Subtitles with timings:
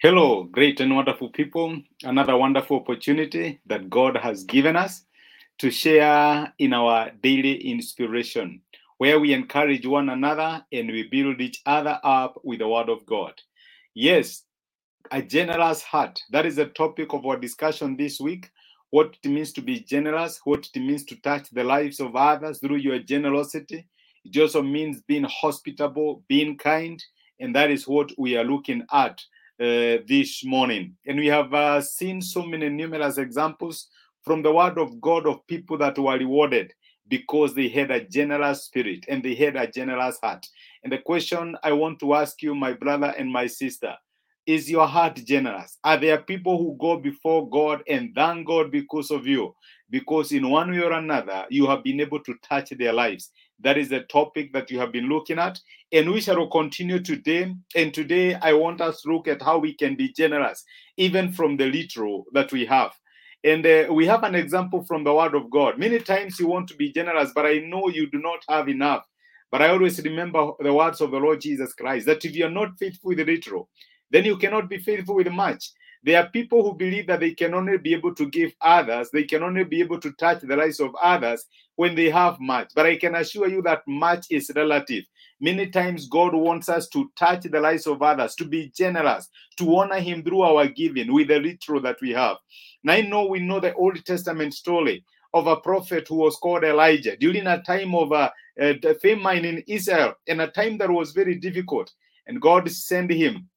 [0.00, 1.76] Hello, great and wonderful people.
[2.04, 5.04] Another wonderful opportunity that God has given us
[5.58, 8.60] to share in our daily inspiration,
[8.98, 13.04] where we encourage one another and we build each other up with the Word of
[13.06, 13.32] God.
[13.94, 14.44] Yes,
[15.10, 16.22] a generous heart.
[16.30, 18.52] That is the topic of our discussion this week.
[18.90, 22.60] What it means to be generous, what it means to touch the lives of others
[22.60, 23.88] through your generosity.
[24.24, 27.02] It also means being hospitable, being kind,
[27.40, 29.20] and that is what we are looking at
[29.60, 30.94] uh, this morning.
[31.06, 33.88] And we have uh, seen so many numerous examples
[34.22, 36.72] from the Word of God of people that were rewarded
[37.08, 40.46] because they had a generous spirit and they had a generous heart.
[40.82, 43.94] And the question I want to ask you, my brother and my sister,
[44.46, 45.76] is your heart generous?
[45.84, 49.54] Are there people who go before God and thank God because of you?
[49.90, 53.30] Because in one way or another, you have been able to touch their lives.
[53.60, 55.60] That is the topic that you have been looking at.
[55.92, 57.54] And we shall continue today.
[57.74, 60.64] And today, I want us to look at how we can be generous,
[60.96, 62.92] even from the literal that we have.
[63.44, 65.78] And uh, we have an example from the Word of God.
[65.78, 69.04] Many times you want to be generous, but I know you do not have enough.
[69.50, 72.50] But I always remember the words of the Lord Jesus Christ that if you are
[72.50, 73.68] not faithful with the literal,
[74.10, 75.70] then you cannot be faithful with much.
[76.04, 79.24] There are people who believe that they can only be able to give others, they
[79.24, 81.44] can only be able to touch the lives of others
[81.76, 82.72] when they have much.
[82.74, 85.04] But I can assure you that much is relative.
[85.40, 89.76] Many times, God wants us to touch the lives of others, to be generous, to
[89.76, 92.38] honor Him through our giving with the little that we have.
[92.82, 95.04] Now, I know we know the Old Testament story
[95.34, 99.62] of a prophet who was called Elijah during a time of a, a famine in
[99.66, 101.92] Israel and a time that was very difficult.
[102.26, 103.48] And God sent him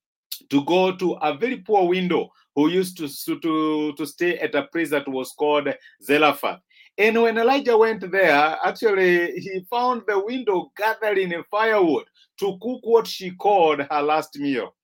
[0.52, 3.08] to go to a very poor window who used to,
[3.40, 6.60] to, to stay at a place that was called Zarephath.
[6.98, 12.06] And when Elijah went there, actually, he found the window gathering a firewood
[12.40, 14.76] to cook what she called her last meal.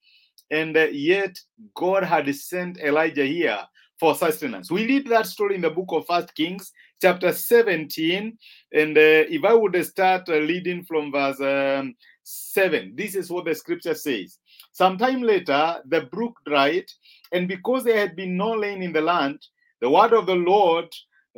[0.49, 1.37] And yet,
[1.75, 3.59] God had sent Elijah here
[3.99, 4.71] for sustenance.
[4.71, 8.37] We read that story in the book of First Kings, chapter 17.
[8.73, 13.45] And uh, if I would start uh, reading from verse um, 7, this is what
[13.45, 14.37] the scripture says.
[14.77, 16.85] Sometime later, the brook dried,
[17.31, 19.39] and because there had been no rain in the land,
[19.81, 20.87] the word of the Lord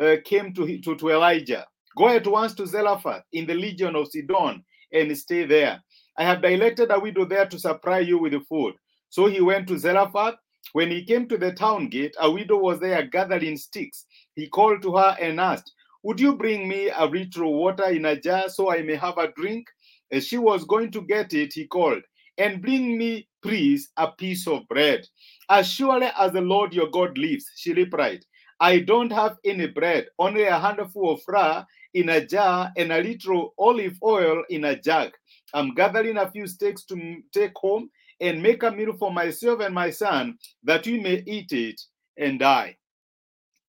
[0.01, 1.65] uh, came to, to, to Elijah
[1.97, 4.63] Go at once to Zarephath in the region of Sidon
[4.93, 5.81] and stay there.
[6.17, 8.75] I have directed a widow there to supply you with food.
[9.09, 10.35] So he went to Zarephath.
[10.73, 14.05] When he came to the town gate, a widow was there gathering sticks.
[14.35, 15.73] He called to her and asked,
[16.03, 19.31] Would you bring me a little water in a jar so I may have a
[19.33, 19.67] drink?
[20.11, 22.03] As she was going to get it, he called,
[22.37, 25.07] And bring me, please, a piece of bread.
[25.49, 28.25] As surely as the Lord your God lives, she replied,
[28.59, 33.01] I don't have any bread, only a handful of flour in a jar and a
[33.01, 35.11] little olive oil in a jug.
[35.53, 37.89] I'm gathering a few sticks to take home
[38.19, 41.81] and make a meal for myself and my son that we may eat it
[42.17, 42.77] and die.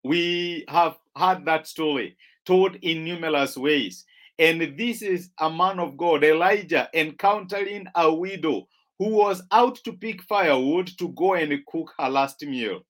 [0.03, 4.05] We have heard that story told in numerous ways.
[4.39, 8.67] And this is a man of God, Elijah, encountering a widow
[9.01, 12.83] who was out to pick firewood to go and cook her last meal.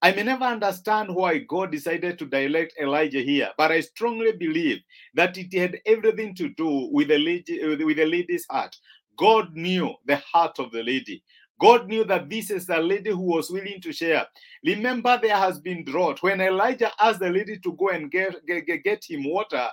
[0.00, 4.78] I may never understand why God decided to direct Elijah here, but I strongly believe
[5.14, 8.76] that it had everything to do with the lady, with the lady's heart.
[9.18, 11.24] God knew the heart of the lady.
[11.60, 14.26] God knew that this is a lady who was willing to share.
[14.64, 16.22] Remember, there has been drought.
[16.22, 19.68] When Elijah asked the lady to go and get, get, get him water,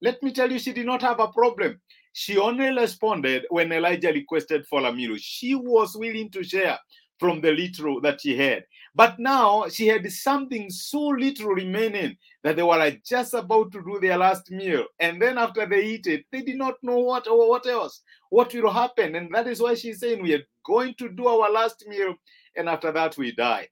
[0.00, 1.80] let me tell you, she did not have a problem.
[2.18, 5.16] She only responded when Elijah requested for a meal.
[5.18, 6.76] She was willing to share
[7.20, 8.64] from the little that she had.
[8.92, 14.00] But now she had something so little remaining that they were just about to do
[14.00, 14.86] their last meal.
[14.98, 18.52] And then after they eat it, they did not know what or what else, what
[18.52, 19.14] will happen.
[19.14, 22.16] And that is why she's saying we are going to do our last meal,
[22.56, 23.68] and after that we die.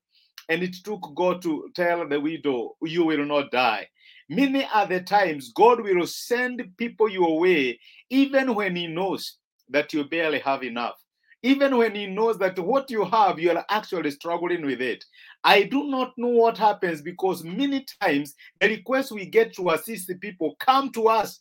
[0.48, 3.88] And it took God to tell the widow, You will not die.
[4.28, 7.78] Many other times, God will send people your way,
[8.10, 9.38] even when He knows
[9.68, 10.96] that you barely have enough
[11.46, 15.04] even when he knows that what you have, you are actually struggling with it.
[15.44, 20.08] I do not know what happens because many times the requests we get to assist
[20.08, 21.40] the people come to us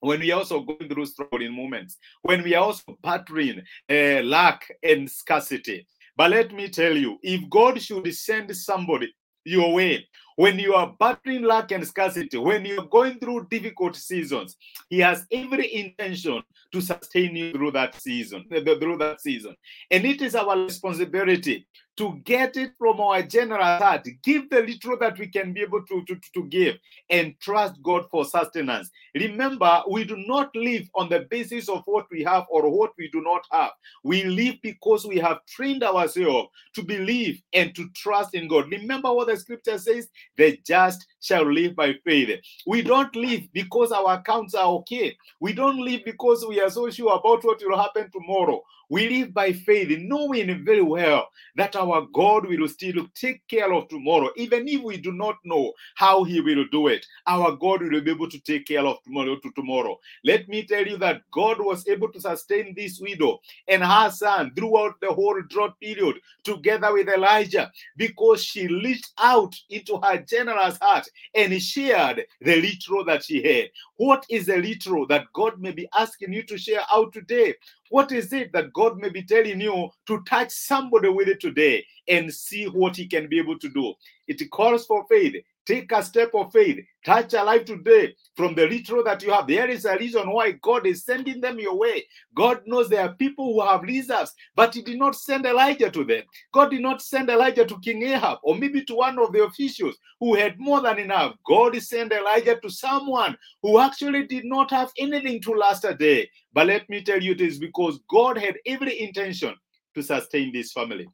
[0.00, 4.70] when we are also going through struggling moments, when we are also battling uh, lack
[4.82, 5.86] and scarcity.
[6.16, 9.10] But let me tell you, if God should send somebody
[9.44, 10.06] your way
[10.40, 14.56] when you are battling lack and scarcity, when you're going through difficult seasons,
[14.88, 16.42] He has every intention
[16.72, 19.54] to sustain you through that season, through that season.
[19.90, 21.66] And it is our responsibility
[22.00, 24.08] to get it from our general heart.
[24.22, 26.76] Give the little that we can be able to, to, to give
[27.10, 28.90] and trust God for sustenance.
[29.14, 33.10] Remember, we do not live on the basis of what we have or what we
[33.10, 33.72] do not have.
[34.02, 38.70] We live because we have trained ourselves to believe and to trust in God.
[38.70, 42.40] Remember what the scripture says the just shall live by faith.
[42.66, 45.16] We don't live because our accounts are okay.
[45.40, 48.62] We don't live because we are so sure about what will happen tomorrow.
[48.90, 53.88] We live by faith, knowing very well that our God will still take care of
[53.88, 57.06] tomorrow, even if we do not know how He will do it.
[57.28, 59.96] Our God will be able to take care of tomorrow to tomorrow.
[60.24, 64.52] Let me tell you that God was able to sustain this widow and her son
[64.56, 70.78] throughout the whole drought period, together with Elijah, because she reached out into her generous
[70.82, 71.06] heart
[71.36, 73.70] and shared the little that she had.
[73.96, 77.54] What is the little that God may be asking you to share out today?
[77.90, 81.84] What is it that God may be telling you to touch somebody with it today
[82.10, 83.94] and see what He can be able to do?
[84.26, 85.36] It calls for faith.
[85.66, 86.84] Take a step of faith.
[87.04, 89.46] Touch a life today from the little that you have.
[89.46, 92.06] There is a reason why God is sending them your way.
[92.34, 96.04] God knows there are people who have reserves, but He did not send Elijah to
[96.04, 96.22] them.
[96.52, 99.96] God did not send Elijah to King Ahab or maybe to one of the officials
[100.18, 101.36] who had more than enough.
[101.46, 106.28] God sent Elijah to someone who actually did not have anything to last a day.
[106.52, 109.54] But let me tell you, it is because God had every intention
[109.94, 111.06] to sustain this family.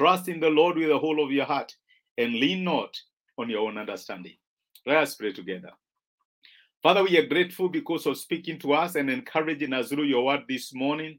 [0.00, 1.76] Trust in the Lord with the whole of your heart
[2.16, 2.98] and lean not
[3.36, 4.32] on your own understanding.
[4.86, 5.72] Let us pray together.
[6.82, 10.44] Father, we are grateful because of speaking to us and encouraging us through your word
[10.48, 11.18] this morning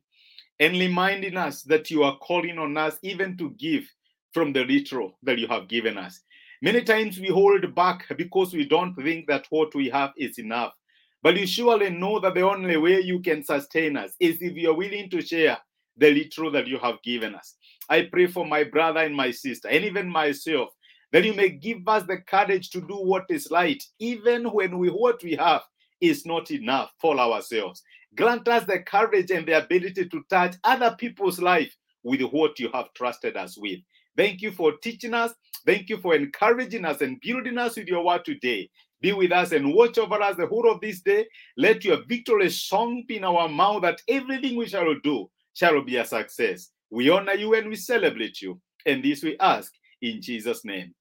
[0.60, 3.88] and reminding us that you are calling on us even to give
[4.34, 6.20] from the little that you have given us.
[6.64, 10.74] Many times we hold back because we don't think that what we have is enough.
[11.22, 14.72] But you surely know that the only way you can sustain us is if you
[14.72, 15.60] are willing to share
[15.98, 17.58] the little that you have given us.
[17.92, 20.70] I pray for my brother and my sister, and even myself,
[21.12, 24.88] that you may give us the courage to do what is right, even when we
[24.88, 25.64] what we have
[26.00, 27.84] is not enough for ourselves.
[28.16, 32.70] Grant us the courage and the ability to touch other people's life with what you
[32.74, 33.82] have trusted us with.
[34.16, 35.34] Thank you for teaching us.
[35.66, 38.70] Thank you for encouraging us and building us with your word today.
[39.02, 41.26] Be with us and watch over us the whole of this day.
[41.58, 45.98] Let your victory song be in our mouth that everything we shall do shall be
[45.98, 46.70] a success.
[46.92, 48.60] We honor you and we celebrate you.
[48.86, 50.94] And this we ask in Jesus' name.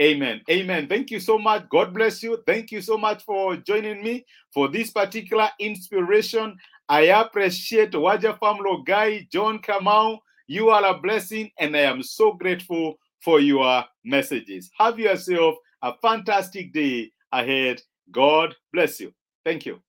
[0.00, 0.42] Amen.
[0.50, 0.88] Amen.
[0.88, 1.68] Thank you so much.
[1.70, 2.42] God bless you.
[2.46, 6.56] Thank you so much for joining me for this particular inspiration.
[6.88, 10.18] I appreciate Waja Famlo Guy, John Kamau.
[10.48, 14.70] You are a blessing, and I am so grateful for your messages.
[14.78, 17.80] Have yourself a fantastic day ahead.
[18.10, 19.12] God bless you.
[19.44, 19.80] Thank you.